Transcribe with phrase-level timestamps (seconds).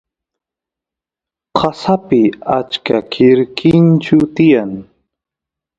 [1.57, 2.21] qasapi
[2.57, 4.71] achka quirquinchu tiyan